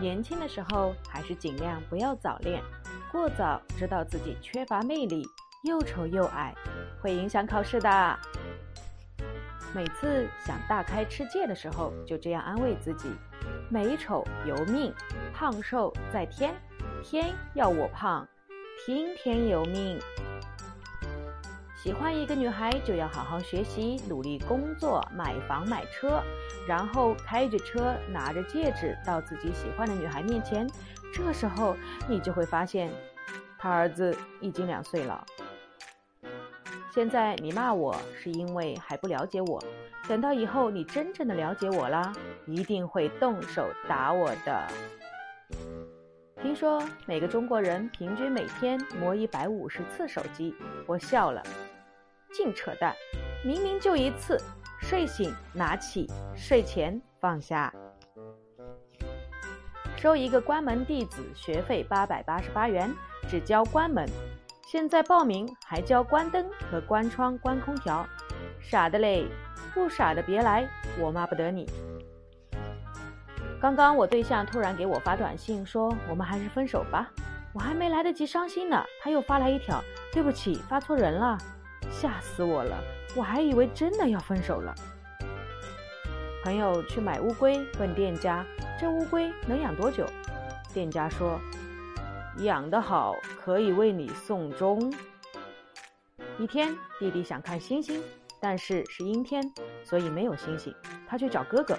[0.00, 2.62] 年轻的时候还是尽量不要早恋，
[3.10, 5.24] 过早知道自己缺乏魅力，
[5.64, 6.54] 又丑又矮，
[7.00, 8.18] 会影响考试的。
[9.74, 13.10] 每次想大开吃戒的时候，就这样安慰自己：
[13.70, 14.92] 美丑由命，
[15.32, 16.54] 胖瘦在天，
[17.02, 18.26] 天要我胖，
[18.84, 19.98] 听天由命。
[21.82, 26.22] 喜欢一个女孩，就要好好学习，努力工作，买房买车，
[26.64, 30.64] 然后开着车，拿着戒指到自己喜欢的女孩面前。
[31.12, 31.76] 这时候，
[32.08, 32.88] 你就会发现，
[33.58, 35.26] 他儿子已经两岁了。
[36.94, 39.60] 现在你骂我是因为还不了解我，
[40.06, 42.12] 等到以后你真正的了解我了，
[42.46, 44.68] 一定会动手打我的。
[46.40, 50.54] 听说每个中国人平均每天摸一百五十次手机，
[50.86, 51.42] 我笑了。
[52.32, 52.94] 净扯淡！
[53.44, 54.40] 明明就一次，
[54.80, 57.72] 睡醒拿起，睡前放下。
[59.96, 62.92] 收一个关门弟子学费八百八十八元，
[63.28, 64.08] 只教关门。
[64.66, 68.06] 现在报名还教关灯和关窗、关空调。
[68.60, 69.26] 傻的嘞！
[69.74, 70.68] 不傻的别来，
[70.98, 71.68] 我骂不得你。
[73.60, 77.08] 刚刚我对象突然给我发短信说：“我们还是分手吧。”
[77.54, 81.38] 我还没来得及伤心呢，他又发来一条：“对不起，发错人了。”
[81.92, 82.82] 吓死我了！
[83.14, 84.74] 我还以为真的要分手了。
[86.42, 88.44] 朋友去买乌龟，问店家
[88.80, 90.04] ：“这乌龟能养多久？”
[90.74, 91.38] 店家说
[92.42, 94.92] ：“养得好，可以为你送终。”
[96.40, 98.02] 一天，弟弟想看星星，
[98.40, 99.42] 但是是阴天，
[99.84, 100.74] 所以没有星星。
[101.06, 101.78] 他去找哥哥，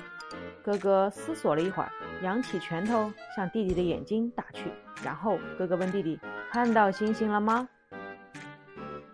[0.64, 4.72] 哥哥思索了一会儿，扬起拳头向弟弟的眼睛打去。
[5.04, 6.18] 然后哥哥问弟弟
[6.54, 7.68] ：“看到星星了吗？”